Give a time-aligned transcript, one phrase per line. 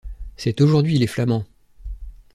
[0.35, 1.45] C’est aujourd’hui les flamands!